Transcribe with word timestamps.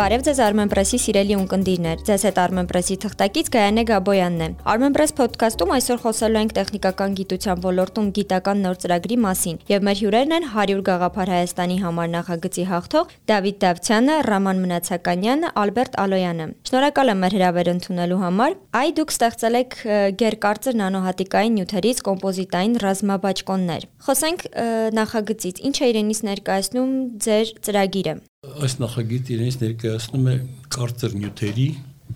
Բարև 0.00 0.22
ձեզ 0.24 0.38
Armenpress-ի 0.40 0.98
սիրելի 1.02 1.34
ունկնդիրներ։ 1.36 2.02
Ձեզ 2.08 2.22
հետ 2.24 2.38
Armenpress-ի 2.40 2.94
թղթակից 3.02 3.48
Գայանե 3.52 3.82
Գաբոյանն 3.90 4.44
է։ 4.44 4.46
Armenpress 4.72 5.12
podcast-ում 5.18 5.74
այսօր 5.76 5.98
խոսելու 6.04 6.40
ենք 6.40 6.54
տեխնիկական 6.56 7.16
գիտության 7.18 7.60
ոլորտում 7.66 8.08
գիտական 8.16 8.62
նոր 8.64 8.78
ծրագրի 8.80 9.18
մասին, 9.26 9.58
եւ 9.68 9.84
մեր 9.90 10.00
հյուրերն 10.00 10.32
են 10.38 10.46
100 10.54 10.78
գաղափար 10.88 11.32
Հայաստանի 11.34 11.76
համար 11.84 12.08
նախագծի 12.16 12.64
հաղթող 12.70 13.12
Դավիթ 13.28 13.60
Դավթյանը, 13.60 14.16
Ռաման 14.30 14.64
Մնացականյանը, 14.64 15.52
Ալբերտ 15.60 16.00
Ալոյանը։ 16.00 16.48
Շնորհակալ 16.70 17.12
եմ 17.12 17.20
մեր 17.20 17.36
հրավեր 17.36 17.72
ընդունելու 17.76 18.20
համար։ 18.24 18.58
Այ 18.80 18.88
դուք 18.96 19.14
ստեղծել 19.20 19.60
եք 19.60 19.78
գերկարծր 20.24 20.80
նանոհատիկային 20.80 21.60
նյութերից 21.60 22.02
կոմպոզիտային 22.08 22.80
ռազմաբաճկոններ։ 22.88 23.88
Խոսենք 24.08 24.48
նախագծից։ 24.96 25.64
Ինչ 25.68 25.76
է 25.76 25.92
իրենից 25.92 26.26
ներկայացնում 26.30 26.98
ձեր 27.20 27.56
ծրագիրը։ 27.68 28.20
Այս 28.60 28.74
նախագիծը 28.76 29.32
իրենից 29.32 29.56
ներկայացնում 29.60 30.26
է 30.28 30.32
կարծր 30.74 31.12
նյութերի 31.16 31.66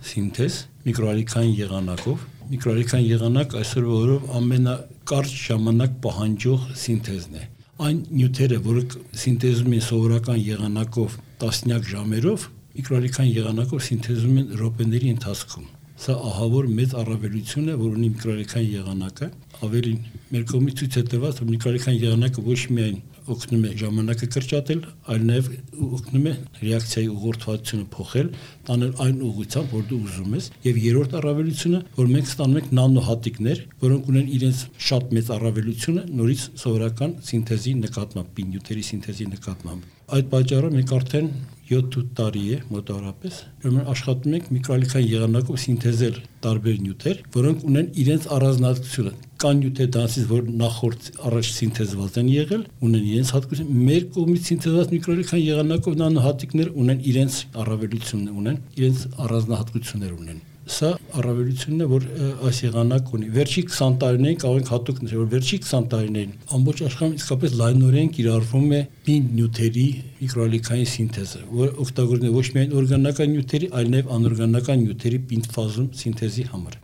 սինթեզ 0.08 0.56
միկրոալիքային 0.84 1.54
եղանակով։ 1.56 2.24
Միկրոալիքային 2.50 3.06
եղանակ 3.08 3.54
այսօր 3.60 3.86
որով 3.88 4.26
ամենակարճ 4.40 5.38
ժամանակ 5.44 5.94
պահանջող 6.04 6.66
սինթեզն 6.82 7.38
է։ 7.40 7.46
Այն 7.86 8.02
նյութերը, 8.18 8.58
որը 8.66 8.82
սինթեզում 9.22 9.72
են 9.78 9.84
սովորական 9.88 10.42
եղանակով 10.44 11.16
տասնյակ 11.40 11.88
ժամերով, 11.94 12.46
միկրոալիքային 12.74 13.34
եղանակով 13.40 13.82
սինթեզում 13.88 14.36
են 14.44 14.54
րոպեների 14.60 15.10
ընթացքում։ 15.14 15.66
Սա 16.04 16.14
ահավոր 16.28 16.70
մեծ 16.76 16.94
առավելություն 17.00 17.72
է, 17.72 17.74
որ 17.80 17.96
ունի 17.96 18.08
միկրոալիքային 18.18 18.72
եղանակը, 18.74 19.28
ավելին 19.64 20.00
մեր 20.34 20.46
կողմից 20.52 20.80
ցույց 20.80 20.96
է 21.00 21.04
տրված, 21.14 21.42
որ 21.44 21.50
միկրոալիքային 21.54 22.00
եղանակը 22.04 22.44
ոչ 22.44 22.60
միայն 22.74 22.98
օգնում 23.30 23.62
է 23.64 23.70
ժամանակը 23.80 24.26
կրճատել, 24.34 24.80
այլ 25.14 25.22
նաև 25.28 25.48
օգնում 25.84 26.26
է 26.28 26.32
ռեակցիայի 26.60 27.08
ուղղորդվածությունը 27.14 27.86
փոխել, 27.94 28.28
տանել 28.68 28.92
այն 29.04 29.22
ուղղությամբ, 29.28 29.72
որ 29.74 29.86
դու 29.90 30.00
ուզում 30.04 30.36
ես, 30.38 30.48
եւ 30.64 30.80
երրորդ 30.84 31.16
առավելությունը, 31.20 31.80
որ 31.96 32.12
մենք 32.14 32.30
ստանում 32.34 32.60
ենք 32.60 32.68
նանոհատիկներ, 32.78 33.64
որոնք 33.84 34.12
ունեն 34.12 34.30
իրենց 34.38 34.62
շատ 34.90 35.16
մեծ 35.18 35.32
առավելությունը 35.38 36.06
նորից 36.20 36.46
սովորական 36.64 37.18
սինթեզի 37.24 37.74
նկատմամբ, 37.84 38.30
պինյութերի 38.38 38.84
սինթեզի 38.92 39.28
նկատմամբ։ 39.34 39.90
Այդ 40.14 40.26
պատճառով 40.34 40.74
մենք 40.74 40.90
արդեն 40.94 41.28
7-8 41.64 42.08
տարի 42.18 42.42
է 42.52 42.56
մոտավորապես, 42.74 43.36
ուրեմն 43.64 43.86
աշխատում 43.94 44.34
ենք 44.36 44.50
միկրոալիքային 44.52 45.08
եղանակով 45.14 45.60
սինթեզել 45.64 46.18
տարբեր 46.44 46.82
նյութեր, 46.84 47.22
որոնք 47.38 47.64
ունեն 47.70 47.88
իրենց 48.04 48.26
առանձնահատկությունը 48.36 49.14
կան 49.42 49.60
նյութեր 49.64 49.90
դրանից 49.96 50.30
որ 50.30 50.48
նախորդ 50.62 51.10
առաջ 51.30 51.50
սինթեզված 51.58 52.18
են 52.22 52.32
եղել, 52.34 52.64
ունեն 52.88 53.10
իրենց 53.10 53.34
հատկություն, 53.34 53.76
մեր 53.90 54.08
կողմից 54.14 54.48
սինթեզված 54.50 54.94
միկրոէլեկտրոն 54.94 55.44
եղանակով 55.44 56.00
նանոհատիկներ 56.04 56.72
ունեն 56.84 57.06
իրենց 57.12 57.38
առավելություններ 57.64 58.42
ունեն, 58.44 58.58
իրենց 58.80 59.06
առանձնահատկություններ 59.26 60.18
ունեն 60.22 60.42
սա 60.64 60.90
առավելությունն 61.20 61.84
է 61.84 61.86
որ 61.90 62.04
այս 62.48 62.58
եղանակ 62.64 63.10
ունի 63.16 63.26
վերջի 63.34 63.64
20 63.68 63.96
տարիներին 64.00 64.38
կարող 64.44 64.60
ենք 64.60 64.70
հատուկ 64.72 65.02
նշել 65.04 65.20
որ 65.20 65.26
վերջի 65.34 65.58
20 65.66 65.88
տարիներին 65.92 66.30
ամբողջ 66.58 66.80
աշխարհում 66.86 67.18
իսկապես 67.18 67.56
լայնորեն 67.60 68.08
կիրառվում 68.16 68.72
է 68.78 68.80
պին 69.08 69.26
նյութերի 69.40 69.86
միկրոալիքային 70.22 70.90
սինթեզը 70.94 71.42
որ 71.60 71.76
օգտագործվում 71.84 72.30
է 72.30 72.34
ոչ 72.38 72.46
միայն 72.56 72.74
օրգանական 72.80 73.34
նյութերի 73.34 73.70
այլ 73.80 73.92
նաև 73.98 74.16
անօրգանական 74.16 74.82
նյութերի 74.84 75.20
պինդ 75.34 75.52
ֆազում 75.58 75.92
սինթեզի 76.00 76.48
համար 76.54 76.80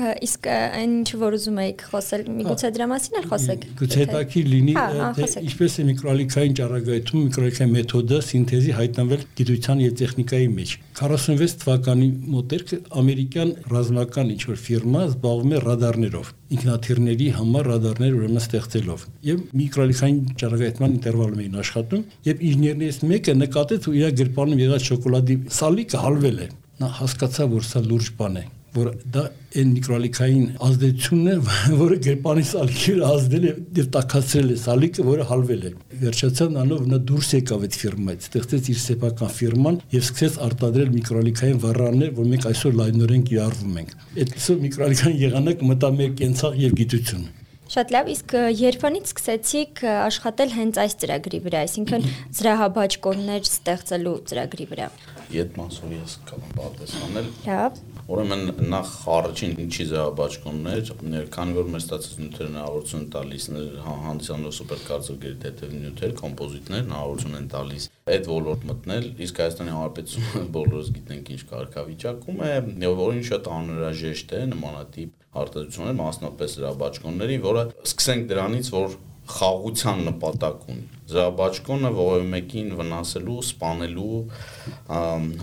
Իսկ 0.00 0.46
այն 0.50 0.92
ինչ 1.00 1.10
որ 1.20 1.34
ուզում 1.36 1.58
եք 1.60 1.82
խոսել, 1.90 2.22
միգուցե 2.36 2.68
դրա 2.76 2.86
մասին 2.90 3.16
էլ 3.20 3.26
խոսեք։ 3.30 3.64
Գուցե 3.80 3.98
հետաքրքիր 4.00 4.46
լինի, 4.50 4.74
թե 5.16 5.28
ինչպես 5.40 5.74
է 5.80 5.84
միկրոալիքային 5.90 6.54
ճառագայթում 6.60 7.24
միկրոալիքային 7.26 7.74
մեթոդը 7.74 8.20
սինթեզի 8.30 8.74
հայտնվել 8.80 9.24
գիտության 9.40 9.82
եւ 9.84 9.94
տեխնիկայի 10.00 10.48
մեջ։ 10.60 10.74
46 11.00 11.56
թվականի 11.60 12.08
մոտերք 12.34 12.74
ամերիկյան 13.00 13.52
ռազմական 13.70 14.32
ինչ 14.34 14.42
որ 14.50 14.60
ֆիրմա 14.60 15.02
զբաղվում 15.10 15.50
է 15.50 15.60
ռադարներով, 15.64 16.32
ինքնաթիռների 16.56 17.28
համար 17.40 17.70
ռադարներ 17.70 18.16
ուրեմն 18.20 18.40
ստեղծելով։ 18.40 19.04
Եվ 19.30 19.42
միկրոալիքային 19.60 20.20
ճառագայթման 20.40 20.96
ինտերվալում 21.00 21.42
էին 21.44 21.58
աշխատում, 21.64 22.06
եւ 22.30 22.46
ինժեներներից 22.50 23.02
մեկը 23.10 23.36
նկատեց, 23.40 23.90
որ 23.90 24.00
իր 24.00 24.16
գրպանում 24.20 24.64
եղած 24.66 24.88
շոկոլադի 24.90 25.40
սալիկը 25.60 26.06
հալվել 26.06 26.40
է։ 26.40 26.48
Նա 26.80 26.94
հասկացավ, 27.00 27.54
որ 27.60 27.70
սա 27.70 27.86
լուրջ 27.90 28.16
բան 28.20 28.40
է 28.40 28.46
որ 28.74 28.90
դա 29.14 29.22
այն 29.60 29.70
միկրոալիքային 29.74 30.44
ազդեցությունն 30.66 31.30
է, 31.30 31.34
որը 31.80 31.96
գրպանի 32.06 32.44
սալիկի 32.50 32.92
վրա 32.94 33.08
ազդել 33.16 33.46
է 33.48 33.54
եւ 33.80 33.88
տակածրել 33.96 34.52
է 34.54 34.58
սալիկը, 34.62 35.06
որը 35.08 35.26
հալվել 35.30 35.64
է։ 35.66 35.72
Վերջացան 36.04 36.60
անով 36.62 36.86
նա 36.92 37.00
դուրս 37.10 37.32
եկավ 37.40 37.66
այդ 37.66 37.78
ֆիրմայից, 37.80 38.28
ստեղծեց 38.30 38.70
իր 38.70 38.80
սեփական 38.84 39.34
ֆիրման 39.40 39.80
եւ 39.96 40.06
սկսեց 40.06 40.38
արտադրել 40.46 40.94
միկրոալիքային 41.00 41.60
վառարներ, 41.66 42.14
որ 42.20 42.30
մենք 42.30 42.48
այսօր 42.50 42.78
լայնորեն 42.80 43.26
կիրառվում 43.30 43.76
ենք։ 43.82 43.92
Այդպես 44.20 44.48
միկրոալիքային 44.70 45.20
եղանակ 45.26 45.68
մտա 45.70 45.92
մեր 45.98 46.16
կենցաղ 46.20 46.58
եւ 46.60 46.80
գիտություն։ 46.80 47.28
Շատ 47.70 47.92
լավ, 47.94 48.08
իսկ 48.10 48.32
երբանից 48.58 49.10
սկսեցիք 49.12 49.82
աշխատել 49.90 50.54
հենց 50.56 50.78
այս 50.82 50.96
ծրագրի 51.04 51.38
վրա, 51.44 51.60
այսինքն 51.68 52.08
զրահաբաճկոններ 52.40 53.46
ստեղծելու 53.46 54.16
ծրագրի 54.26 54.66
վրա։ 54.72 54.88
Ետ 55.36 55.54
մասուրի 55.60 56.00
ես 56.00 56.16
կարող 56.32 56.50
պատասխանել։ 56.58 57.30
Լավ։ 57.46 57.78
Ուրեմն 58.10 58.40
նախ 58.72 58.88
առաջին 59.14 59.52
ինչի 59.62 59.84
զրահաբաճկոններ, 59.86 60.88
քանի 61.30 61.52
որ 61.54 61.68
մեր 61.70 61.82
ստացած 61.84 62.14
նյութերը 62.20 62.48
հնարավորություն 62.48 63.04
տալիս 63.14 63.44
հանդիսանող 63.86 64.54
սուպերկարծրգերի 64.56 65.36
թեթև 65.44 65.76
նյութեր, 65.76 66.14
կոմպոզիտներ 66.20 66.82
հնարավորություն 66.88 67.36
են 67.38 67.46
տալիս 67.54 67.86
այդ 68.10 68.30
ոլորտ 68.30 68.66
մտնել, 68.70 69.06
իսկ 69.26 69.40
Հայաստանի 69.44 69.74
Հանրապետությունը 69.76 70.42
բոլորս 70.58 70.90
գիտենք 70.96 71.30
ինչ 71.30 71.40
կարգավիճակում 71.54 72.42
է, 72.50 72.50
որին 72.98 73.24
շատ 73.30 73.52
անհրաժեշտ 73.60 74.34
է 74.34 74.42
նմանատիպ 74.50 75.38
արտադրություններ, 75.40 75.96
մասնապես 76.00 76.58
զրահաբաճկոնների, 76.58 77.38
որը 77.46 77.64
սկսենք 77.86 78.28
դրանից, 78.34 78.72
որ 78.74 78.98
խաղաղության 79.30 80.00
նպատակ 80.06 80.64
ունի։ 80.72 80.84
Զրաբաճկոնը 81.10 81.90
որևէ 81.96 82.26
մեկին 82.30 82.70
վնասելու, 82.80 83.36
սպանելու, 83.46 84.20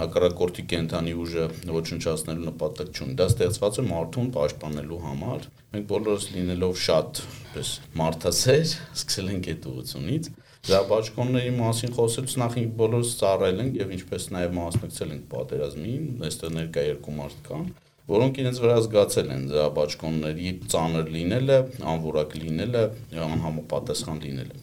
հակառակորդի 0.01 0.65
կենթանի 0.73 1.13
ուժը 1.23 1.45
ոչնչացնելու 1.77 2.47
նպատակ 2.49 2.91
չունի։ 2.97 3.15
Դա 3.21 3.29
ստեղծված 3.31 3.77
է 3.77 3.85
մարդուն 3.87 4.29
պաշտպանելու 4.37 4.99
համար։ 5.07 5.47
Մենք 5.75 5.87
բոլորս 5.93 6.27
լինելով 6.35 6.75
շատ 6.87 7.23
պես 7.53 7.71
մարդասեր, 8.01 8.75
սկսել 8.97 9.33
ենք 9.37 9.49
այդ 9.53 9.71
ուղությունից 9.71 10.29
Զաբաճկոնների 10.67 11.51
մասին 11.55 11.93
խոսելուց 11.95 12.33
նախ 12.41 12.55
բոլորս 12.79 13.11
ծառայել 13.21 13.61
ենք 13.63 13.77
եւ 13.77 13.91
ինչպես 13.97 14.25
նաեւ 14.35 14.55
մասնակցել 14.57 15.13
ենք 15.15 15.27
պատերազմին, 15.31 16.07
այստեղ 16.27 16.55
ներկա 16.57 16.87
երկու 16.87 17.13
մարդ 17.21 17.43
կան 17.47 17.69
որոնք 18.07 18.37
իրենց 18.41 18.59
վրա 18.63 18.75
զգացել 18.85 19.31
են 19.35 19.41
զրաբաճկոնների 19.51 20.51
ծանր 20.71 21.09
լինելը, 21.15 21.57
անորակ 21.93 22.35
լինելը, 22.43 22.83
անհամապատասխան 23.27 24.21
լինելը։ 24.27 24.61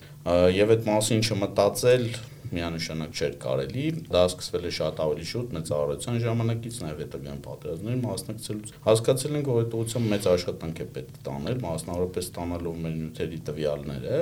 Եվ 0.57 0.73
այդ 0.75 0.87
մասին 0.89 1.25
չմտածել 1.29 2.07
միանշանակ 2.55 3.19
չէր 3.19 3.35
կարելի։ 3.45 3.85
Դա 4.15 4.23
սկսվել 4.31 4.65
է 4.65 4.73
շատ 4.79 5.01
ավելի 5.05 5.27
շուտ 5.31 5.55
մեծ 5.55 5.73
առողջության 5.75 6.19
ժամանակից, 6.25 6.79
նաև 6.85 7.03
հետագայում 7.05 7.41
պատերազմների 7.45 8.01
մասնակցելուց։ 8.05 8.73
Հասկացել 8.85 9.39
ենք, 9.39 9.51
որ 9.55 9.65
այդ 9.65 9.75
ուղղությամբ 9.79 10.09
մեծ 10.15 10.29
աշխատանք 10.35 10.83
է 10.85 10.87
պետք 10.95 11.19
տանել, 11.29 11.59
մասնավորապես 11.65 12.29
ստանալով 12.31 12.79
մեր 12.85 12.95
նյութերի 13.01 13.41
տվյալները, 13.49 14.21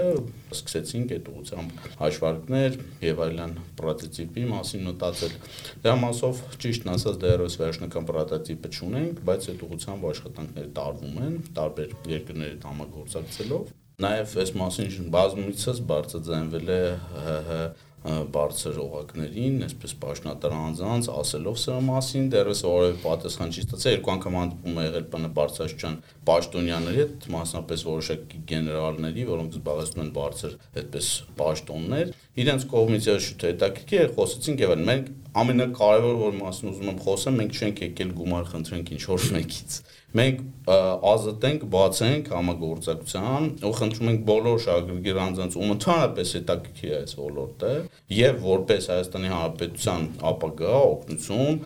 սկսեցինք 0.57 1.15
այդ 1.17 1.31
ուղղությամբ 1.33 1.85
հաշվարկներ 2.03 2.81
եւ 3.03 3.23
այլն 3.27 3.55
պրոտոտիպի 3.83 4.47
մասին 4.53 4.89
մտածել։ 4.93 5.37
Դրա 5.83 5.95
մասով 6.03 6.43
ճիշտն 6.63 6.93
ասած 6.97 7.21
դեռևս 7.23 7.59
վերջնական 7.63 8.09
պրոտոտիպը 8.13 8.73
չունենք, 8.73 9.23
բայց 9.29 9.49
այդ 9.53 9.67
ուղղությամբ 9.69 10.09
աշխատանքներ 10.13 10.73
տարվում 10.81 11.23
են 11.27 11.39
տարբեր 11.61 11.95
երկրների 12.13 12.59
համագործակցելով 12.73 13.71
Նաև 14.03 14.33
այս 14.43 14.51
մասին 14.59 15.09
բազմիցս 15.15 15.81
բարձրաձայնվել 15.91 16.71
է 16.75 16.79
ՀՀ 17.23 17.59
բարձր 18.03 18.79
օղակներին, 18.83 19.59
այսպես 19.63 19.93
պաշտոնատար 20.03 20.55
անձանց 20.59 21.09
ասելով 21.13 21.59
սրա 21.63 21.77
մասին, 21.87 22.25
դեռս 22.33 22.63
որևէ 22.67 22.97
պատասխան 23.03 23.53
չի 23.53 23.63
ստացել, 23.63 23.95
երկու 23.95 24.13
անգամ 24.13 24.39
հանդիպում 24.41 24.81
է 24.83 24.87
եղել 24.89 25.07
ՊՆ 25.13 25.31
բարձրաշրջան 25.39 25.99
պաշտոնյաների 26.27 27.03
հետ, 27.03 27.29
մասնապես 27.37 27.85
որոշակի 27.93 28.43
գեներալների, 28.51 29.27
որոնք 29.31 29.57
զբաղեցնում 29.63 30.03
են 30.03 30.13
բարձր 30.19 30.57
այդպես 30.83 31.11
պաշտոններ, 31.39 32.13
իրենց 32.43 32.67
կողմից 32.73 33.09
շուտ 33.23 33.47
հետաքրքիր 33.53 34.03
է 34.03 34.13
խոսեցինք 34.19 34.63
եւ 34.67 34.75
մենք 34.83 35.11
ամենակարևոր 35.33 36.17
որ 36.23 36.35
մասն 36.43 36.71
ուզում 36.73 36.89
եմ 36.93 36.99
խոսեմ, 37.07 37.37
մենք 37.41 37.59
չենք 37.63 37.79
եկել 37.87 38.11
գումար 38.19 38.49
խնդրենք 38.53 38.91
ինչ 38.93 39.03
որ 39.13 39.29
մեկից։ 39.37 39.77
Մենք 40.13 40.41
ազատենք, 40.63 41.63
բացենք 41.73 42.27
համագործակցության 42.37 43.47
ու 43.67 43.71
խնդրում 43.79 44.11
ենք 44.13 44.21
բոլոր 44.29 44.59
շահագրգիռ 44.65 45.21
անձանց 45.23 45.57
ու 45.59 45.69
ընդհանրապես 45.73 46.33
հետաքրքիր 46.37 46.93
այս 46.99 47.15
ոլորտը 47.19 47.71
եւ 48.19 48.43
որպես 48.45 48.89
Հայաստանի 48.93 49.33
Հանրապետության 49.33 50.05
ապագա 50.33 50.77
օգնություն, 50.93 51.59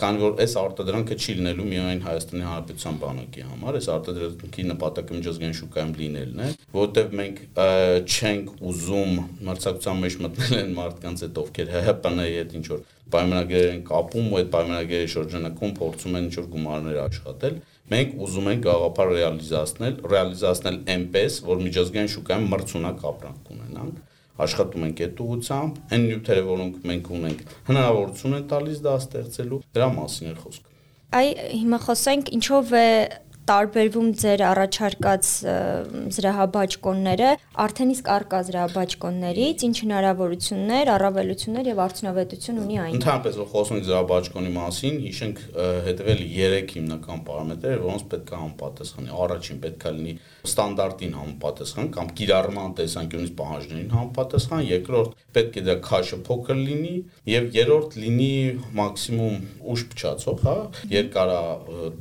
քանի 0.00 0.22
որ 0.22 0.40
այս 0.46 0.56
արտադրանքը 0.62 1.18
չի 1.20 1.36
լինելու 1.40 1.68
միայն 1.74 2.02
Հայաստանի 2.06 2.46
Հանրապետության 2.46 3.00
բանակի 3.02 3.46
համար, 3.50 3.80
այս 3.80 3.90
արտադրանքի 3.96 4.66
նպատակը 4.70 5.20
միջազգային 5.20 5.56
շուկայում 5.60 5.94
լինելն 6.00 6.44
է, 6.46 6.50
որտեղ 6.76 7.16
մենք 7.20 7.42
չենք 8.16 8.66
ուզում 8.72 9.20
մրցակցության 9.50 10.04
մեջ 10.06 10.20
մտնել 10.26 10.60
են 10.62 10.76
մարդկանց 10.80 11.26
հետ, 11.26 11.42
ովքեր 11.46 11.74
ՀՀՊՆ-ի 11.82 12.36
հետ 12.36 12.56
ինչ 12.60 12.66
որ 12.76 12.86
պայմանագրեր 13.14 13.68
են 13.76 13.82
կապում 13.86 14.28
ու 14.32 14.38
այդ 14.40 14.48
պայմանագրերի 14.56 15.10
շրջանակում 15.14 15.74
փորձում 15.76 16.16
են 16.16 16.26
ինչ 16.26 16.34
որ 16.36 16.46
գումարներ 16.56 16.98
աշխատել 17.06 17.58
մենք 17.86 18.14
ուզում 18.26 18.48
ենք 18.50 18.64
գաղափար 18.66 19.10
ռեալիզացնել, 19.16 19.98
ռեալիզացնել 20.10 20.78
այնպես, 20.96 21.36
որ 21.46 21.60
միջազգային 21.66 22.10
շուկայում 22.16 22.48
մրցունակ 22.56 23.04
ապրանք 23.10 23.52
ունենանք 23.56 24.00
աշխատում 24.36 24.86
ենք 24.86 25.02
այդ 25.06 25.20
ուղությամբ, 25.24 25.76
այն 25.96 26.02
նյութերը, 26.06 26.42
որոնք 26.46 26.80
մենք 26.90 27.06
ունենք, 27.16 27.44
հնարավորություն 27.70 28.36
են 28.36 28.48
տալիս 28.50 28.80
դա 28.84 28.96
ստեղծելու, 29.00 29.60
դրա 29.76 29.88
մասին 29.96 30.28
է 30.28 30.34
խոսքը։ 30.42 30.74
Այ 31.16 31.28
հիմա 31.56 31.78
խոսենք 31.86 32.30
ինչով 32.36 32.72
է 32.76 32.88
տարբերվում 33.46 34.08
ձեր 34.20 34.42
առաջարկած 34.46 35.28
զրահաբաճկոնները 36.16 37.28
արդեն 37.66 37.92
իսկ 37.94 38.08
արկա 38.16 38.40
զրահաբաճկոններից, 38.46 39.64
ինչ 39.66 39.76
հնարավորություններ, 39.86 40.90
առավելություններ 40.96 41.70
եւ 41.70 41.82
արդյունավետություն 41.86 42.60
ունի 42.62 42.78
այն։ 42.82 42.96
Ընդհանրապես 42.96 43.38
որ 43.40 43.48
խոսում 43.52 43.76
ենք 43.76 43.86
զրահաբաճկոնի 43.86 44.52
մասին, 44.56 44.98
հիշենք 45.06 45.42
հետևել 45.86 46.22
3 46.36 46.74
հիմնական 46.76 47.22
պարամետրեր, 47.26 47.78
որոնց 47.86 48.04
պետք 48.16 48.32
է 48.32 48.40
համապատասխանի։ 48.40 49.14
Առաջին 49.26 49.60
պետք 49.66 49.86
է 49.86 49.92
լինի 49.96 50.14
ստանդարտին 50.46 51.16
համապատասխան 51.16 51.88
կամ 51.96 52.10
կիրառման 52.20 52.74
տեսանկյունից 52.80 53.32
պահանջներին 53.40 53.94
համապատասխան, 53.96 54.62
երկրորդ 54.66 55.16
պետք 55.36 55.56
է 55.56 55.64
դա 55.66 55.76
քաշը 55.86 56.18
փոքր 56.26 56.60
լինի 56.66 56.94
եւ 57.30 57.48
երրորդ 57.56 57.96
լինի 58.02 58.30
մաքսիմում 58.78 59.36
ուշ 59.74 59.84
փչացող, 59.92 60.44
հա, 60.46 60.56
երկարա 60.92 61.40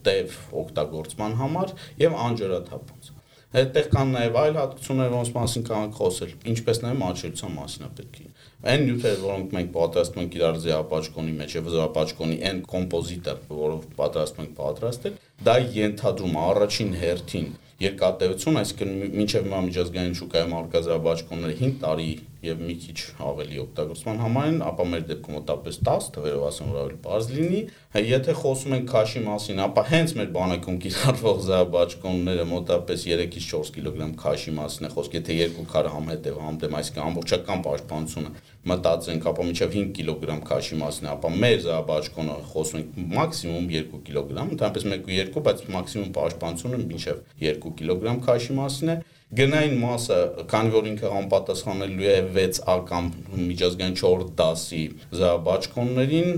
տև 0.06 0.38
օգտագործման 0.62 1.35
համար 1.42 1.76
եւ 2.06 2.18
անջրաթափանց։ 2.30 3.12
Այդտեղ 3.56 3.86
կան 3.94 4.10
նաև 4.12 4.38
այլ 4.42 4.58
հատկություններ, 4.60 5.12
որոնց 5.14 5.30
մասին 5.36 5.64
կարող 5.70 5.92
խոսել, 5.96 6.32
ինչպես 6.52 6.80
նաև 6.84 6.98
մատչելիության 7.02 7.54
մասին 7.56 7.86
է 7.86 7.90
պետք 8.00 8.18
է։ 8.20 8.26
Այն 8.66 8.82
նյութերը, 8.86 9.20
որոնք 9.22 9.54
մենք 9.56 9.70
պատրաստում 9.76 10.24
ենք 10.26 10.36
իրար 10.36 10.60
զիապաճկոնի 10.66 11.36
մեջ 11.40 11.56
եւ 11.56 11.70
զիապաճկոնի 11.76 12.38
այն 12.50 12.60
կոմպոզիտը, 12.74 13.36
որով 13.56 13.86
պատրաստում 13.96 14.46
ենք 14.46 14.58
պատրաստել, 14.60 15.16
դա 15.46 15.56
ենթադրում 15.76 16.36
առաջին 16.46 16.92
հերթին 17.06 17.48
երկատեություն, 17.86 18.60
այսինքն 18.62 18.92
մինչև 19.20 19.46
հիմա 19.46 19.62
միջազգային 19.66 20.14
շուկայում 20.20 20.54
արկազաբաճկոնները 20.60 21.56
5 21.62 21.80
տարի 21.86 22.12
եւ 22.46 22.62
մի 22.66 22.76
քիչ 22.86 22.96
ավելի 23.26 23.60
օգտագործման 23.66 24.22
համար 24.24 24.48
են, 24.52 24.58
ապա 24.70 24.86
մեր 24.92 25.04
դեպքում 25.10 25.36
մոտավորապես 25.36 25.80
10 25.90 26.10
թվերով 26.16 26.46
ասեմ 26.50 26.72
որ 26.76 26.82
ավելի 26.86 27.00
բարձ 27.06 27.30
լինի։ 27.36 27.62
Եթե 28.06 28.36
խոսում 28.42 28.76
ենք 28.76 28.90
քաշի 28.92 29.22
մասին, 29.26 29.62
ապա 29.66 29.84
հենց 29.92 30.16
մեր 30.20 30.30
բանակում 30.36 30.80
կիրառվող 30.86 31.40
զաբաճկոնները 31.46 32.46
մոտավորապես 32.56 33.06
3-ից 33.06 33.48
4 33.52 33.72
կիլոգրամ 33.76 34.16
քաշի 34.26 34.56
մասին 34.56 34.86
է 34.86 34.92
խոսք, 34.96 35.16
եթե 35.20 35.38
երկու 35.40 35.66
քար 35.76 35.90
համհետև 35.96 36.40
համտեմ, 36.46 36.78
այսինքն 36.82 37.06
ամբողջական 37.06 37.66
պաշտպանությունը 37.66 38.34
մտածենք, 38.66 39.26
ապա 39.30 39.44
մինչև 39.46 39.74
5 39.76 39.90
կիլոգրամ 39.96 40.40
քաշի 40.50 40.78
մասն 40.82 41.06
է, 41.06 41.10
ապա 41.16 41.30
մեր 41.36 41.60
զաբաճկոնը 41.66 42.38
խոսում 42.52 42.80
ենք 42.82 42.96
մաքսիմում 43.16 43.68
2 43.76 44.00
կիլոգրամ, 44.08 44.54
ընդհանրապես 44.56 44.88
1.2, 44.96 45.44
բայց 45.46 45.62
մաքսիմում 45.76 46.16
պաշտպանությունը 46.16 46.80
մինչև 46.86 47.22
2 47.46 47.74
կիլոգրամ 47.82 48.24
քաշի 48.26 48.58
մասն 48.58 48.96
է 48.96 48.98
գնային 49.34 49.80
մասը, 49.82 50.18
քանի 50.52 50.72
որ 50.76 50.88
ինքը 50.92 51.10
համապատասխանելու 51.10 52.06
է 52.12 52.18
6A 52.36 52.76
կամ 52.90 53.08
միջազգային 53.40 53.96
4 53.98 54.28
դասի 54.38 54.82
զաբաճկոններին, 55.20 56.30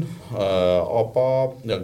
ապա 1.01 1.25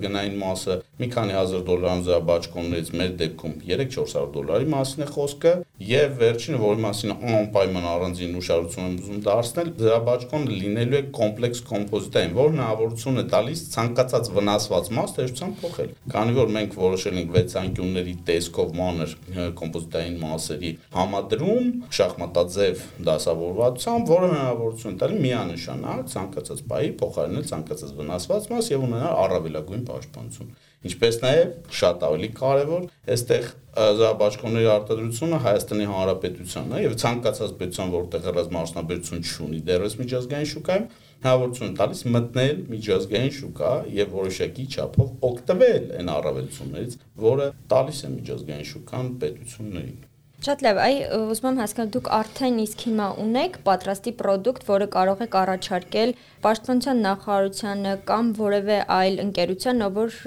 գնային 0.05 0.37
մասը 0.39 0.77
մի 1.03 1.09
քանի 1.17 1.35
հազար 1.37 1.65
դոլարան 1.67 2.05
զաբաճկոններից 2.07 2.93
մեր 3.03 3.11
դեպքում 3.19 3.57
3-400 3.67 4.25
դոլարի 4.37 4.69
մասին 4.73 5.03
է 5.03 5.09
խոսքը 5.17 5.53
եւ 5.81 6.11
վերջինը, 6.19 6.57
որի 6.61 6.81
մասին 6.83 7.11
անպայման 7.33 7.85
առանձին 7.89 8.35
ուշադրություն 8.37 8.83
եմ 8.85 8.97
ուզում 9.01 9.21
դարձնել, 9.25 9.69
զաբաճկոնը 9.83 10.57
լինելու 10.63 10.97
է 10.99 11.01
կոմպլեքս 11.17 11.61
կոմպոզիտային, 11.69 12.35
որ 12.37 12.51
հնարավորություն 12.53 13.17
է 13.17 13.23
տալիս 13.33 13.63
ցանկացած 13.73 14.29
վնասված 14.37 14.91
մաս 14.97 15.15
տեսությամբ 15.17 15.57
փոխել։ 15.63 15.89
Քանի 16.13 16.37
որ 16.37 16.53
մենք 16.53 16.77
որոշել 16.77 17.17
ենք 17.23 17.33
6 17.39 17.57
անկյունների 17.63 18.13
տեսքով 18.29 18.75
մանր 18.79 19.15
կոմպոզիտային 19.63 20.19
մասերի 20.21 20.71
համադրում 20.93 21.71
շախմատաձև 21.97 22.85
դասավորվածությամբ, 23.09 24.13
որը 24.13 24.29
հնարավորություն 24.33 24.99
տալի 25.01 25.19
միանշանակ 25.25 26.13
ցանկացած 26.13 26.63
բայի 26.69 26.93
փոխարինել 27.01 27.49
ցանկացած 27.49 27.97
վնասված 27.97 28.51
մաս 28.53 28.71
եւ 28.73 28.87
ունենալ 28.91 29.19
առավելագույն 29.23 29.89
պաշտպանություն։ 29.89 30.53
Ինչպես 30.83 31.17
նաեւ 31.23 31.51
շատ 31.79 32.01
ավելի 32.07 32.29
կարեւոր, 32.37 32.87
այստեղ 33.13 33.45
զաբաճկոնների 33.73 34.67
արտադրությունը 34.73 35.39
Հայաստանի 35.45 35.85
Հանրապետությանն 35.89 36.75
է 36.77 36.81
եւ 36.83 36.95
ցանկացած 37.03 37.53
պետության, 37.61 37.93
որտեղ 37.93 38.27
ռազմաարսնաբերություն 38.37 39.23
չունի 39.23 39.61
դեռևս 39.71 39.97
միջազգային 40.03 40.49
շուկայում, 40.53 40.87
հնարավորություն 41.23 41.75
տալիս 41.79 42.05
մտնել 42.13 42.63
միջազգային 42.75 43.35
շուկա 43.39 43.73
եւ 44.03 44.15
որոշակի 44.19 44.69
չափով 44.77 45.27
օգտվել 45.33 45.91
այն 46.03 46.15
առավելություններից, 46.19 46.97
որը 47.27 47.51
տալիս 47.73 48.03
է 48.03 48.15
միջազգային 48.17 48.73
շուկան 48.73 49.13
պետություններին։ 49.23 50.01
Շատ 50.43 50.59
լավ, 50.65 50.77
այ 50.83 50.95
ուզում 51.31 51.45
եմ 51.53 51.59
հասկանալ 51.61 51.91
դուք 51.95 52.07
արդեն 52.17 52.57
իսկ 52.63 52.81
հիմա 52.83 53.05
ունեք 53.23 53.53
պատրաստի 53.63 54.11
ապրանք, 54.13 54.57
որը 54.67 54.87
կարող 54.91 55.21
եք 55.23 55.37
առաջարկել 55.39 56.11
Պաշտպանության 56.43 56.99
նախարարությանը 57.05 57.93
կամ 58.09 58.31
որևէ 58.39 58.79
այլ 58.91 59.15
ընկերության, 59.23 59.85
որ 59.95 60.17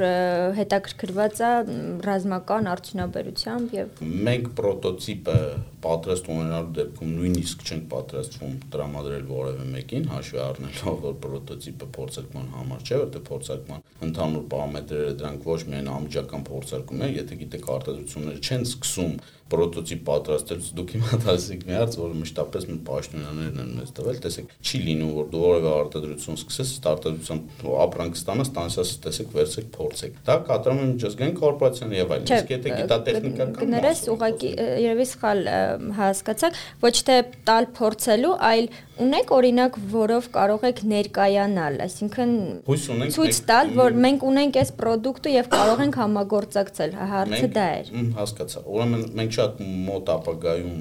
հետաքրքրված 0.57 1.43
է 1.45 1.51
ռազմական 2.09 2.71
արդյունաբերությամբ 2.73 3.77
եւ 3.77 4.01
մենք 4.27 4.49
պրոտոտիպը 4.57 5.37
պատրաստ 5.85 6.31
ունենալու 6.33 6.73
դեպքում 6.81 7.13
նույնիսկ 7.21 7.67
չենք 7.67 7.85
պատրաստվում 7.93 8.57
տրամադրել 8.73 9.27
որևէ 9.37 9.69
մեկին, 9.77 10.09
հաշվի 10.17 10.41
առնելով 10.47 10.99
որ 11.05 11.17
պրոտոտիպը 11.27 11.91
փորձարկման 12.01 12.49
համար 12.57 12.87
չէ, 12.87 12.97
որտեղ 13.05 13.27
փորձարկման 13.29 13.85
ընդհանուր 14.07 14.47
պարամետրերը 14.57 15.15
դրանք 15.21 15.47
ոչ 15.53 15.61
միայն 15.67 15.91
ամջական 15.97 16.47
փորձարկում 16.47 17.05
են, 17.07 17.15
եթե 17.17 17.39
գիտեք 17.43 17.71
արտադրությունները 17.77 18.43
չեն 18.47 18.67
սկսում 18.67 19.15
պրոտոտիպ 19.53 20.01
պատրաստելուց 20.07 20.69
դուք 20.77 20.93
հիմա 20.97 21.19
դասեք 21.23 21.61
մի 21.67 21.75
հարց, 21.77 21.97
որը 22.01 22.17
մշտապես 22.21 22.65
մեր 22.67 22.81
պաշտոնյաներն 22.87 23.61
են 23.63 23.69
մեզ 23.77 23.93
տվել, 23.97 24.19
տեսեք, 24.25 24.55
չի 24.67 24.81
լինում 24.87 25.13
որ 25.17 25.29
դու 25.33 25.43
որևէ 25.47 25.71
արտադրություն 25.77 26.41
սկսես, 26.41 26.73
արտադրության 26.91 27.43
ապրանք 27.87 28.19
ստանաս, 28.19 28.51
տանսաս 28.57 28.93
տեսեք, 29.07 29.31
վերցեք, 29.37 29.69
փորձեք։ 29.77 30.19
Դա 30.27 30.37
կատարում 30.51 30.83
է 30.83 30.89
միջազգային 30.91 31.39
կորպորացիան 31.43 31.95
եւ 31.97 32.15
այլն։ 32.17 32.33
Իսկ 32.37 32.53
եթե 32.57 32.75
գիտատեխնիկական 32.81 33.57
կներես, 33.63 34.03
ուղղակի 34.17 34.51
երևի 34.87 35.07
սխալ 35.13 35.43
հասկացաք, 36.01 36.61
ոչ 36.87 36.97
թե 37.07 37.19
տալ 37.47 37.71
փորձելու, 37.77 38.35
այլ 38.51 38.71
ունեք 39.03 39.33
օրինակ, 39.37 39.77
որով 39.93 40.29
կարող 40.35 40.65
եք 40.71 40.81
ներկայանալ, 40.91 41.79
այսինքն 41.85 42.33
ցույց 43.17 43.41
տալ, 43.49 43.73
որ 43.77 43.97
մենք 44.07 44.25
ունենք 44.31 44.59
այս 44.63 44.73
ապրանքը 44.77 45.33
եւ 45.35 45.51
կարող 45.53 45.83
ենք 45.85 45.99
համագործակցել, 46.01 46.95
հարցը 47.13 47.49
դա 47.57 47.67
էր։ 47.77 47.91
Հասկացա։ 48.17 48.63
Ուրեմն 48.77 49.05
մենք 49.21 49.37
շատ 49.37 49.61
մոտ 49.87 50.13
ապագայում 50.17 50.81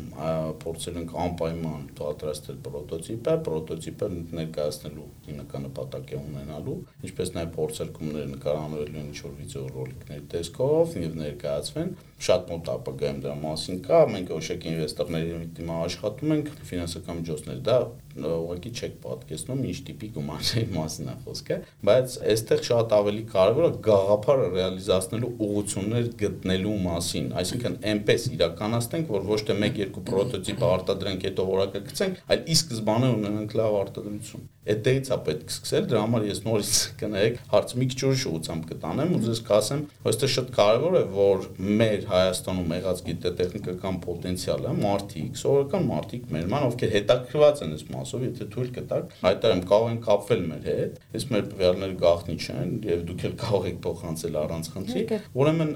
փորձել 0.63 0.99
ենք 1.01 1.13
անպայման 1.25 1.83
պատրաստել 1.99 2.59
պրոտոտիպը, 2.65 3.35
պրոտոտիպը 3.45 4.09
ներկայացնելու 4.39 5.07
հիմնական 5.27 5.67
նպատակ 5.69 6.15
է 6.15 6.19
ունենալու, 6.21 6.77
ինչպես 7.05 7.33
նաեւ 7.35 7.53
փորձարկումներ 7.55 8.27
նկարանվելու 8.35 8.99
են 9.01 9.09
ինչ-որ 9.11 9.35
վիդեո 9.41 9.65
ռոլիկների 9.75 10.25
տեսքով 10.35 10.97
եւ 11.05 11.19
ներկայացվեն 11.25 11.93
շատ 12.25 12.51
մոտ 12.51 12.69
ապագայում 12.75 13.17
դրա 13.25 13.35
մասին 13.43 13.79
կա, 13.85 13.99
մենք 14.13 14.29
օշակ 14.35 14.67
ինվեստորների 14.71 15.47
դիմա 15.57 15.79
աշխատում 15.85 16.33
ենք, 16.35 16.51
ֆինանսական 16.69 17.19
միջոցներ, 17.19 17.59
դա 17.65 17.79
ուղղակի 18.15 18.71
չեք 18.79 18.93
պատկերացնում 19.03 19.63
ինչ 19.69 19.77
տիպի 19.89 20.09
գումարների 20.15 20.69
մասին 20.75 21.09
է 21.11 21.15
խոսքը, 21.25 21.57
բայց 21.89 22.15
այստեղ 22.31 22.61
շատ 22.69 22.95
ավելի 22.95 23.23
կարևորը 23.33 23.71
գաղափարը 23.87 24.47
ռեալիզացնելու 24.55 25.31
ուղղություններ 25.45 26.09
գտնելու 26.23 26.77
մասին, 26.85 27.29
այսինքն 27.43 27.77
այնպես 27.91 28.27
իրականացնենք, 28.35 29.13
որ 29.15 29.29
ոչ 29.35 29.39
թե 29.51 29.57
1-2 29.65 30.03
պրոտոտիպ 30.09 30.67
արտադրենք, 30.71 31.29
հետո 31.29 31.47
որակը 31.51 31.85
գցենք, 31.91 32.21
այլ 32.31 32.45
ի 32.45 32.59
սկզբանե 32.61 33.09
ունենանք 33.19 33.57
լավ 33.59 33.79
արտադրություն։ 33.83 34.51
Այդտեղից 34.65 35.09
է 35.13 35.17
պետք 35.25 35.51
սկսել, 35.53 35.83
դրա 35.91 35.99
համար 36.01 36.23
ես 36.25 36.39
նորից 36.41 36.69
կներեք, 36.99 37.35
հարցը 37.51 37.79
մի 37.81 37.87
քիչ 37.91 37.99
ուրիշ 38.07 38.23
ուղղությամբ 38.31 38.63
կտանեմ 38.71 39.11
ու 39.13 39.19
ձեզ 39.25 39.41
կասեմ, 39.45 39.83
որ 40.05 40.09
այստեղ 40.15 40.31
շատ 40.35 40.49
կարևոր 40.55 40.95
է, 40.95 41.03
որ 41.15 41.45
մեր 41.81 42.07
Հայաստանում 42.09 42.73
եղած 42.75 43.03
գիտետեխնիկական 43.05 43.99
պոտենցիալը 44.05 44.73
մարդիկ, 44.81 45.37
սովորական 45.43 45.85
մարդիկ 45.91 46.25
մեր 46.33 46.49
ման, 46.55 46.65
ովքեր 46.71 46.95
հետաքրված 46.95 47.61
են 47.65 47.75
այս 47.75 47.85
մասով, 48.05 48.23
եթե 48.29 48.45
թույլ 48.53 48.69
կտաք, 48.75 49.13
հայտարարեմ 49.25 49.61
կարող 49.69 49.87
են 49.89 49.99
կապվել 50.05 50.41
մեր 50.45 50.65
հետ, 50.69 50.97
այս 51.15 51.25
մեր 51.31 51.45
տվյալները 51.51 51.95
գաղտնի 52.01 52.35
չեն 52.45 52.73
եւ 52.85 53.03
դուք 53.09 53.23
էլ 53.25 53.35
կարող 53.41 53.65
եք 53.69 53.79
փոխանցել 53.85 54.37
առանց 54.41 54.69
խնդրի։ 54.75 55.03
Ուրեմն 55.41 55.71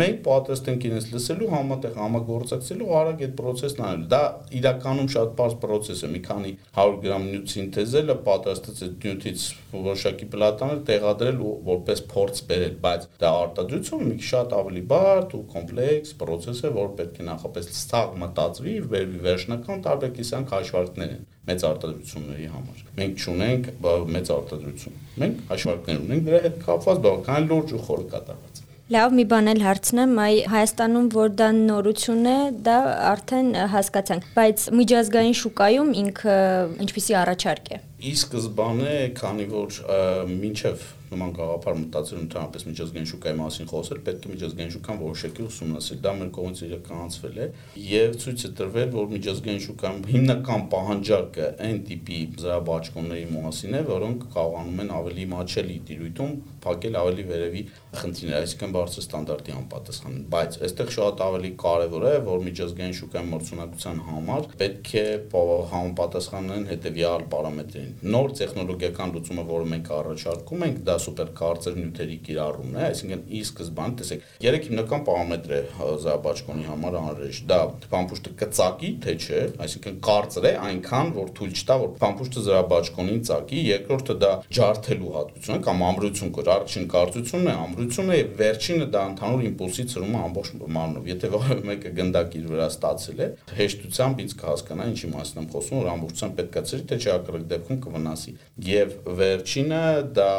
մենք 0.00 0.20
պատրաստ 0.24 0.70
ենք 0.74 0.86
իրենց 0.88 1.08
լսելու, 1.14 1.50
համատեղ 1.54 1.98
համագործակցելու, 2.04 2.90
արագ 3.00 3.24
այդ 3.24 3.34
process-ն 3.40 3.84
անել։ 3.84 4.04
Դա 4.14 4.22
իրականում 4.60 5.10
շատ 5.14 5.34
բարձ 5.40 5.56
process 5.64 6.04
է, 6.04 6.10
մի 6.14 6.20
քանի 6.24 6.52
100 6.78 6.98
գրամ 7.04 7.26
նյութ 7.34 7.54
սինթեզելը, 7.54 8.16
պատրաստած 8.28 8.82
այդ 8.84 9.06
նյութից 9.08 9.46
որոշակի 9.74 10.28
պլատաներ 10.34 10.82
տեղադրել 10.90 11.42
ու 11.44 11.54
որպես 11.70 12.04
փորձ 12.14 12.42
բերել, 12.50 12.76
բայց 12.84 13.06
դա 13.24 13.32
արտադրությունը 13.44 14.10
մի 14.14 14.28
շատ 14.30 14.56
ավելի 14.60 14.84
բարդ 14.94 15.36
ու 15.38 15.44
կոմպլեքս 15.54 16.16
process 16.22 16.64
է, 16.64 16.72
որ 16.78 16.90
պետք 17.00 17.20
է 17.20 17.28
նախապես 17.30 17.70
ցավ 17.94 18.18
մտածվի, 18.24 18.74
վերջնական 19.24 19.86
տարբերակիսանք 19.88 20.54
հաշվարկներ 20.54 21.14
են 21.18 21.24
մեծ 21.48 21.64
արտադրությունների 21.68 22.50
համար։ 22.54 22.84
Մենք 23.00 23.24
չունենք 23.24 23.70
մեծ 24.14 24.30
արտադրություն։ 24.34 25.00
Մենք 25.24 25.42
հաշվարկներ 25.50 26.04
ունենք 26.04 26.28
դրա 26.28 26.44
հետ 26.44 26.60
կապված 26.64 27.02
բավական 27.04 27.48
լուրջ 27.50 27.74
ու 27.74 27.82
խոր 27.88 28.06
կատարված։ 28.14 28.62
Լավ, 28.92 29.14
մի 29.16 29.24
բան 29.30 29.46
էլ 29.48 29.60
հարցնեմ, 29.64 30.10
այ 30.20 30.34
Հայաստանում 30.52 31.06
որ 31.14 31.30
դա 31.40 31.46
նորություն 31.56 32.26
է, 32.28 32.34
դա 32.66 32.74
արդեն 33.10 33.46
հասկացանք, 33.72 34.26
բայց 34.34 34.64
միջազգային 34.80 35.36
շուկայում 35.40 35.92
ինքը 36.02 36.34
ինչպիսի 36.84 37.16
առաջարկ 37.22 37.70
է։ 37.72 37.78
Ի 38.04 38.12
սկզբանե, 38.20 38.98
քանի 39.16 39.46
որ 39.54 39.78
մինչև 40.34 40.84
նման 41.14 41.34
գաղափար 41.38 41.78
մտածել 41.80 42.20
ընդհանրապես 42.24 42.66
միջազգային 42.68 43.08
շուկայի 43.10 43.38
մասին 43.40 43.68
խոսել, 43.70 44.00
պետք 44.08 44.24
է 44.24 44.32
միջազգային 44.34 44.72
շուկան 44.74 45.00
որոշակի 45.04 45.44
ուսումնասիրել։ 45.44 46.02
Դա 46.04 46.12
մեր 46.18 46.30
կողմից 46.34 46.62
իրականացվել 46.64 47.38
է 47.44 47.46
եւ 47.84 48.16
ցույց 48.24 48.44
է 48.44 48.50
տրվել, 48.60 48.88
որ 48.94 49.06
միջազգային 49.14 49.62
շուկայում 49.64 50.02
հիմնական 50.14 50.66
պահանջարկը 50.74 51.48
այն 51.64 51.78
տիպի 51.88 52.18
զրաբաճկոնների 52.44 53.26
մասին 53.34 53.74
է, 53.74 53.82
որոնք 53.94 54.26
կարողանում 54.34 54.82
են 54.84 54.92
ավելի 54.94 55.24
մաչելի 55.34 55.78
տիրույթում 55.88 56.34
փակել 56.64 56.94
ավելի 57.04 57.24
վերևի 57.28 57.62
խնդիրներ, 57.94 58.36
այսինքն 58.44 58.74
բարձր 58.74 59.02
ստանդարտի 59.04 59.54
անպատասխան։ 59.54 60.14
Բայց 60.34 60.56
այստեղ 60.64 60.92
շատ 60.94 61.22
ավելի 61.24 61.50
կարևոր 61.64 62.06
է, 62.08 62.14
որ 62.24 62.44
միջազգային 62.48 62.96
շուկայի 62.98 63.28
մրցունակության 63.34 64.00
համար 64.08 64.48
պետք 64.64 64.92
է 64.94 65.06
համապատասխանեն 65.74 66.66
հետեւյալ 66.70 67.26
պարամետրին։ 67.34 67.92
Նոր 68.14 68.34
տեխնոլոգիական 68.40 69.14
լուծումը, 69.14 69.44
որը 69.50 69.68
մենք 69.74 69.90
առաջարկում 69.98 70.64
ենք, 70.68 70.80
դա 70.88 70.96
սուպեր 71.04 71.30
կարծր 71.38 71.78
նյութերի 71.80 72.18
կիրառումն 72.28 72.78
է, 72.78 72.84
այսինքն 72.88 73.24
ի 73.34 73.42
սկզբանե 73.44 73.98
տեսեք, 74.00 74.24
երեք 74.44 74.68
հիմնական 74.68 75.04
պարամետր 75.08 75.54
է 75.54 75.60
զաբաճկոնի 76.04 76.64
համար 76.70 76.98
անհրաժեշտ։ 77.00 77.48
Դա 77.54 77.60
փամփուշտը 77.94 78.32
կծակի, 78.44 78.90
թե 79.04 79.14
չէ, 79.24 79.42
այսինքն 79.64 79.98
կարծր 80.08 80.48
է 80.48 80.52
այնքան, 80.64 81.12
որ 81.14 81.32
թույլ 81.38 81.54
չտա, 81.54 81.76
որ 81.84 81.92
փամփուշտը 82.04 82.44
զրաբաճկոնին 82.44 83.22
ծակի, 83.28 83.60
երկրորդը 83.74 84.16
դա 84.24 84.32
ջարդելու 84.58 85.12
հատկություն 85.14 85.64
կամ 85.64 85.84
ամրություն 85.88 86.32
կոր, 86.34 86.50
առաջին 86.54 86.88
կարծությունն 86.94 87.50
է, 87.50 87.54
ամրությունը 87.64 88.18
եւ 88.18 88.34
վերջինը 88.44 88.88
դա 88.94 89.02
ընդհանուր 89.14 89.44
իմպուլսի 89.44 89.84
ծրումը 89.94 90.20
ամբողջ 90.24 90.50
մարմնով։ 90.74 91.08
Եթե 91.14 91.30
մեկը 91.64 91.92
գնդակ 91.98 92.34
իր 92.38 92.46
վրա 92.50 92.66
ստացել 92.74 93.22
է, 93.24 93.28
հեշտությամբ 93.58 94.22
ինձ 94.24 94.34
կհասկանա 94.40 94.86
ինչի 94.94 95.10
մասին 95.14 95.40
եմ 95.40 95.48
խոսում, 95.54 95.78
որ 95.80 95.90
ամբողջությամբ 95.94 96.36
պետքա 96.40 96.62
ծրի, 96.70 96.84
թե 96.90 96.98
չէ 97.04 97.12
ակրակ 97.14 97.46
դեպքում 97.52 97.80
կվնասի։ 97.84 98.34
Եվ 98.68 98.94
վերջինը 99.20 99.82
դա 100.18 100.30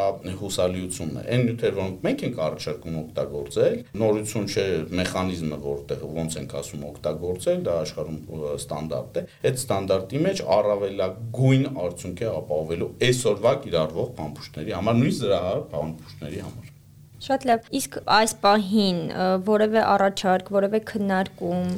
հուսալիությունն 0.45 1.19
է։ 1.21 1.25
Այն 1.35 1.43
նյութեր, 1.45 1.75
որոնք 1.79 2.05
մենք 2.05 2.23
ենք 2.25 2.39
առաջարկում 2.45 2.99
օգտագործել, 3.01 3.77
նորություն 4.01 4.47
չէ 4.55 4.65
մեխանիզմը, 5.01 5.59
որտեղ 5.65 6.05
ոնց 6.19 6.37
ենք 6.41 6.55
ասում 6.61 6.85
օգտագործել, 6.91 7.65
դա 7.65 7.75
աշխարհում 7.85 8.21
ստանդարտ 8.55 9.19
է։ 9.21 9.25
Այդ 9.45 9.59
ստանդարտի 9.65 10.23
մեջ 10.25 10.45
առավելագույն 10.59 11.67
արդյունք 11.85 12.23
է 12.25 12.31
ապահովելու 12.35 12.93
այսօրվա 13.09 13.57
կիրառվող 13.65 14.15
փամփուշտների 14.21 14.79
համար, 14.79 15.01
նույնիսկ 15.01 15.25
դրա 15.25 15.43
փամփուշտների 15.75 16.41
համար։ 16.45 16.75
Շատ 17.25 17.46
լավ։ 17.50 17.70
Իսկ 17.79 17.96
այս 18.15 18.34
պահին 18.44 19.00
որևէ 19.48 19.82
առաջարկ, 19.96 20.51
որևէ 20.55 20.79
քննարկում 20.91 21.72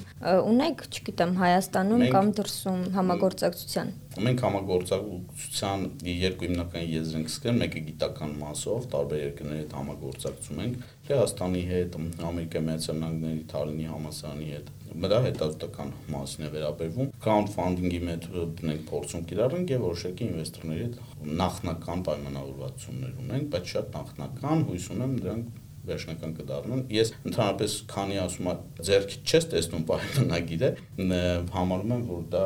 ունեք, 0.52 0.84
չգիտեմ, 0.92 1.32
Հայաստանում 1.42 2.04
կամ 2.16 2.32
դրսում 2.40 2.82
համագործակցության։ 2.98 3.94
Մենք 4.28 4.44
համագործակցության 4.48 5.86
երկու 6.12 6.48
հիմնական 6.48 6.88
եզր 6.98 7.20
ենք 7.22 7.32
սկսել, 7.32 7.60
մեկը 7.64 7.84
գիտական 7.88 8.34
մասով, 8.42 8.88
տարբեր 8.98 9.22
երկրների 9.24 9.62
հետ 9.62 9.76
համագործակցում 9.78 10.64
ենք, 10.66 10.88
Լեհաստանի 11.08 11.64
հետ, 11.72 12.00
Ամերիկայի 12.28 12.68
Միացյալ 12.68 13.00
Նահանգների 13.04 13.46
Թալինի 13.54 13.88
համալսարանի 13.94 14.50
հետ 14.58 14.74
մտա 15.04 15.20
հետազոտական 15.28 15.94
մասին 16.14 16.48
է 16.48 16.50
վերաբերվում 16.56 17.12
crowdfunding-ի 17.26 18.02
մեթոդ 18.08 18.64
ենք 18.68 18.84
փորձում 18.92 19.28
կիրառենք 19.32 19.74
եւ 19.76 19.86
որոշակի 19.88 20.28
ինվեստորների 20.32 20.88
հետ 20.88 21.32
նախնական 21.44 22.04
պայմանավորվածություններ 22.08 23.22
ունենք, 23.28 23.48
բայց 23.56 23.72
շատ 23.76 23.96
նախնական 23.98 24.68
հույս 24.72 24.92
ունեմ 24.98 25.16
դրանք 25.24 25.64
վերջնական 25.88 26.34
կդառնան։ 26.38 26.82
Ես 26.92 27.14
ընդհանրապես 27.30 27.76
քանի 27.92 28.18
ասում 28.24 28.50
եմ 28.52 28.64
ձերքի 28.88 29.20
չես 29.24 29.48
տեսնում 29.54 29.86
պայմանագիրը, 29.88 30.72
համարում 31.54 31.94
եմ, 31.96 32.04
որ 32.12 32.26
դա 32.34 32.44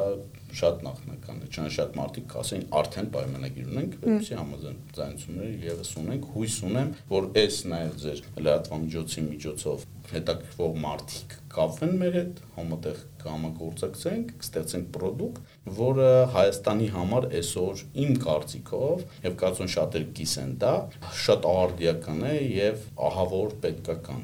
շատ 0.61 0.83
նախնական 0.85 1.41
է, 1.41 1.49
չնայած 1.51 1.75
շատ 1.77 1.97
մարդիկ 1.97 2.25
կասեն 2.31 2.65
արդեն 2.81 3.09
պայմանագիր 3.15 3.69
ունենք, 3.71 3.93
որպեսզի 4.01 4.37
համաձայնությունները 4.41 5.53
եւս 5.71 5.91
ունենք, 6.01 6.27
հույս 6.35 6.57
ունեմ, 6.67 6.91
որ 7.11 7.29
այս 7.41 7.59
նաեւ 7.71 7.93
ձեր 8.01 8.23
լրատվամիջոցի 8.41 9.23
միջոցով 9.31 9.85
հետաքրքրող 10.11 10.75
մարդիկ 10.85 11.35
կապվեն 11.51 11.95
մեր 12.01 12.17
հետ, 12.17 12.37
համատեղ 12.57 12.99
կհամագործակցենք, 13.21 14.29
կստեղծենք 14.41 14.91
product, 14.95 15.39
որը 15.79 16.11
Հայաստանի 16.35 16.87
համար 16.95 17.27
այսօր 17.41 17.83
իմ 18.05 18.13
կարծիքով 18.25 19.03
եւ 19.25 19.35
կարծում 19.41 19.73
շատեր 19.75 20.05
կիսեն 20.19 20.53
դա, 20.61 20.75
շատ 21.23 21.49
արդիական 21.51 22.23
է 22.31 22.37
եւ 22.61 22.87
ահավոր 23.09 23.57
պետքական, 23.65 24.23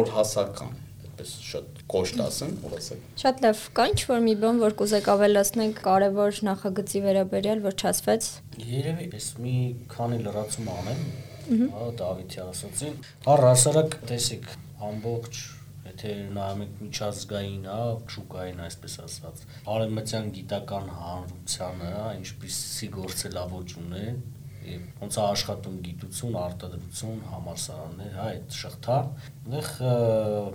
օրհասական 0.00 0.78
այդպես 1.20 1.32
շատ 1.44 1.80
կոշտ 1.90 2.20
ասեմ, 2.24 2.52
օրհասական։ 2.68 3.18
Շատ 3.20 3.42
լավ, 3.44 3.64
կա 3.76 3.84
ինչ-որ 3.90 4.22
մի 4.24 4.34
բան, 4.40 4.60
որ 4.62 4.76
կուզեք 4.80 5.10
ավելացնենք 5.14 5.82
կարևոր 5.84 6.40
նախագծի 6.48 7.02
վերաբերյալ, 7.06 7.62
որ 7.66 7.76
չասվեց։ 7.80 8.30
Երևի 8.70 9.10
ես 9.18 9.28
մի 9.44 9.56
քանի 9.92 10.22
լրացում 10.24 10.72
անեմ, 10.78 11.04
հա 11.50 11.92
Դավիթի 12.00 12.42
ասացին։ 12.46 12.98
Առհասարակ 13.34 13.96
տեսեք 14.10 14.50
ամբողջ 14.88 15.42
եթե 15.90 16.10
նայում 16.34 16.62
եք 16.64 16.80
միջազգային, 16.84 17.62
հա, 17.70 17.78
շուկային, 18.14 18.60
այսպես 18.66 18.96
ասած, 19.04 19.40
արևմտյան 19.74 20.28
գիտական 20.36 20.90
հանրությանը, 20.98 21.88
հա, 21.94 22.04
ինչպիսի 22.20 22.88
գործելավոճ 22.96 23.74
ունեն, 23.80 24.20
եւ 24.70 24.84
ոնց 25.00 25.16
է 25.16 25.22
աշխատում 25.24 25.78
գիտություն, 25.86 26.36
արտադրություն, 26.40 27.22
համալսարաններ, 27.30 28.12
հա, 28.18 28.26
այդ 28.34 28.58
շղթան, 28.60 29.10
այնտեղ 29.40 29.70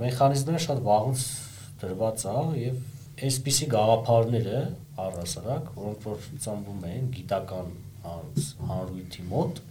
մեխանիզմները 0.05 0.63
շատ 0.65 0.83
վաղուց 0.85 1.25
դրված 1.81 2.25
է 2.25 2.37
եւ 2.61 3.25
այսպիսի 3.25 3.67
գաղափարները 3.71 4.61
առհասարակ, 5.05 5.67
որոնք 5.75 6.05
որ 6.05 6.25
ծնվում 6.45 6.87
են 6.91 7.11
գիտական 7.15 7.75
հանրույթի 8.05 9.23
մոտ, 9.31 9.61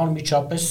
անմիջապես 0.00 0.64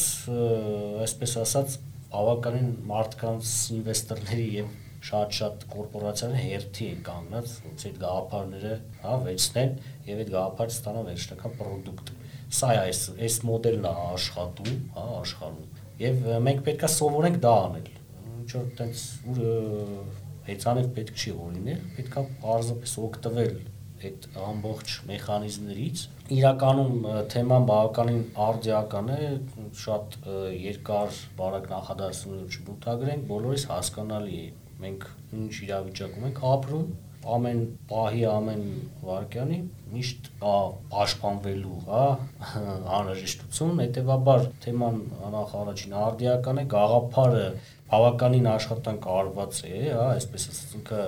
այսպես 1.06 1.36
ասած 1.44 1.78
բավականին 2.10 2.70
մարդկանց 2.89 3.50
ինվեստորների 3.75 4.46
եւ 4.60 4.70
շատ-շատ 5.10 5.66
կորպորացիաներ 5.72 6.42
հերթի 6.44 6.88
են 6.94 7.04
կանգնած, 7.06 7.51
ոնց 7.66 7.86
այդ 7.89 8.00
գաղափարները, 8.04 8.72
հա, 9.04 9.13
վերցնեն 9.28 9.75
եւ 10.10 10.24
այդ 10.24 10.32
գաղափարը 10.34 10.75
ստանան 10.75 11.08
վերջնական 11.10 11.56
product։ 11.60 12.12
Սա 12.60 12.72
է 12.74 12.80
այս 12.82 13.01
այս 13.30 13.38
մոդելն 13.50 13.88
է 13.88 13.94
աշխատում, 14.10 14.82
հա, 14.98 15.06
աշխարհում։ 15.20 15.80
Եվ 16.04 16.28
մենք 16.50 16.63
պետքա 16.68 16.89
սովորենք 16.96 17.39
դա 17.46 17.54
անել։ 17.70 17.89
Ինչ 18.39 18.51
որ 18.58 18.70
տենց 18.80 19.06
հեծանիվ 20.50 20.94
պետք 20.98 21.24
չի 21.24 21.36
օրինել, 21.46 21.82
պետքա 22.00 22.25
պարզապես 22.44 22.96
օգտվել 23.06 23.60
այդ 24.00 24.25
ամբողջ 24.46 24.94
մեխանիզմներից 25.10 26.03
իրականում 26.36 27.06
թեման 27.34 27.68
բավականին 27.70 28.24
արդիական 28.46 29.12
է, 29.15 29.20
շատ 29.84 30.18
երկար 30.56 31.20
բարակ 31.39 31.70
նախադասություններ 31.74 32.58
չբութագրենք, 32.60 33.27
բոլորիս 33.34 33.65
հասկանալի 33.74 34.39
է։ 34.39 34.50
Մենք 34.79 35.08
ինչ 35.39 35.53
իրավիճակում 35.68 36.27
ենք 36.29 36.44
ապրում, 36.53 36.89
ամեն 37.28 37.62
պահի, 37.90 38.22
ամեն 38.32 38.64
վարքյանի 39.04 39.60
միշտ 39.90 40.30
կա 40.40 40.54
պաշտպանվելու, 40.94 41.78
հա, 41.90 42.04
անհրաժեշտություն, 43.00 43.82
հետեւաբար 43.84 44.46
թեման 44.66 45.00
նախ 45.36 45.56
առաջին 45.60 45.96
արդիական 46.04 46.62
է, 46.62 46.66
գաղափարը 46.74 47.46
բավականին 47.90 48.50
աշխատանք 48.54 49.08
արված 49.16 49.62
է, 49.66 49.80
հա, 49.98 50.06
այսպես 50.20 50.46
ասած, 50.52 50.76
ինքը 50.80 51.00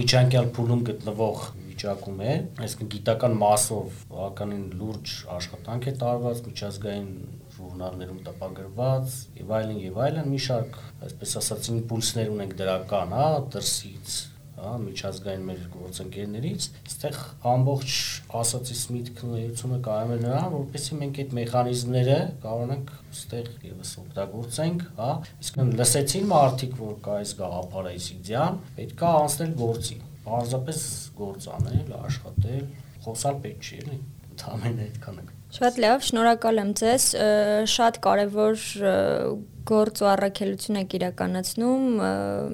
միջանկյալ 0.00 0.48
փուլում 0.56 0.84
գտնվող 0.88 1.44
վիճակում 1.80 2.24
է, 2.24 2.32
այսինքն 2.64 2.90
գիտական 2.94 3.36
մասով 3.40 4.00
բավականին 4.14 4.64
լուրջ 4.80 5.14
աշխատանք 5.36 5.90
է 5.90 5.94
տարված 6.00 6.42
միջազգային 6.48 7.12
ժուրնալներում 7.60 8.20
տպագրված 8.26 9.14
եւ 9.40 9.54
այլն 9.60 9.80
եւ 9.84 10.00
այլն 10.06 10.28
մի 10.32 10.40
շարք 10.48 10.78
այսպես 11.08 11.36
ասած 11.40 11.70
իմպուլսներ 11.74 12.32
ունենք 12.34 12.54
դրական, 12.60 13.16
հա, 13.20 13.28
դրսից 13.52 14.16
հա, 14.60 14.72
միջազգային 14.84 15.46
մեր 15.48 15.62
գործընկերներից, 15.74 16.66
այստեղ 16.80 17.18
ամբողջ 17.50 17.94
ասացից 18.40 18.82
միտքն 18.94 19.30
ու 19.30 19.40
ելցումը 19.40 19.78
կայանում 19.86 20.12
է 20.14 20.18
նրան, 20.24 20.46
որպեսզի 20.54 20.98
մենք 21.00 21.20
այդ 21.24 21.34
մեխանիզմները 21.40 22.18
կարողանանք 22.44 22.92
այստեղ 23.10 23.50
եւս 23.70 23.92
օգտագործենք, 24.04 24.86
հա, 25.00 25.10
իսկ 25.40 25.60
լսեցին 25.80 26.30
մարդիկ, 26.34 26.78
որ 26.84 26.94
կա 27.08 27.18
այս 27.24 27.34
գաղափարը 27.40 27.96
իսիդիան, 28.00 28.62
պետքա 28.78 29.12
անցնել 29.24 29.58
գործի։ 29.64 30.00
Պարզապես 30.20 30.86
գործ 31.20 31.50
անել, 31.56 31.92
աշխատել, 32.04 32.64
խոսալ 33.08 33.44
պետք 33.48 33.68
չի, 33.70 33.82
էլի։ 33.84 34.00
Ընդհանրապես 34.30 34.88
այդքանը 34.90 35.39
Շատ 35.50 35.78
լավ, 35.82 36.02
շնորհակալ 36.06 36.60
եմ 36.62 36.68
ձեզ։ 36.78 37.06
Շատ 37.70 37.96
կարևոր 38.04 38.66
գործ 39.70 40.00
ու 40.02 40.08
առաքելություն 40.10 40.78
եք 40.80 40.94
իրականացնում, 40.98 41.82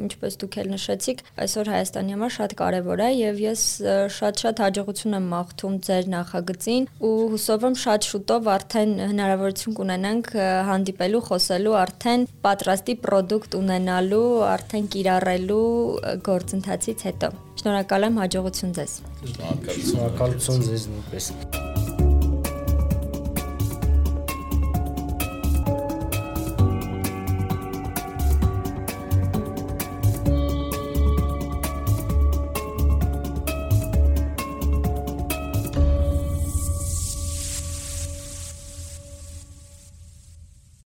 ինչպես 0.06 0.36
դուք 0.42 0.56
էլ 0.62 0.70
նշեցիք, 0.74 1.22
այսօր 1.44 1.70
Հայաստանի 1.72 2.16
համար 2.16 2.32
շատ 2.36 2.54
կարևոր 2.60 3.02
է 3.06 3.08
եւ 3.16 3.38
ես 3.44 3.62
շատ-շատ 4.16 4.62
հաջողություն 4.64 5.16
եմ 5.18 5.28
մաղթում 5.32 5.78
ձեր 5.86 6.10
նախագծին 6.16 6.88
ու 7.06 7.12
հուսով 7.36 7.66
եմ 7.70 7.78
շատ 7.84 8.08
շուտով 8.10 8.50
արդեն 8.56 8.92
հնարավորություն 9.12 9.78
կունենանք 9.80 10.30
հանդիպելու, 10.70 11.22
խոսելու, 11.30 11.78
արդեն 11.84 12.28
պատրաստի 12.46 12.98
ապրանք 13.06 13.48
ունենալու, 13.60 14.28
արդեն 14.50 14.90
կիրառելու 14.96 15.64
գործընթացից 16.26 17.08
հետո։ 17.10 17.32
Շնորհակալ 17.62 18.10
եմ, 18.10 18.20
հաջողություն 18.24 18.76
ձեզ։ 18.80 19.00
Շնորհակալություն։ 19.32 19.90
Շնորհակալություն 19.94 20.68
ձեզ 20.68 20.88
նույնպես։ 20.92 21.75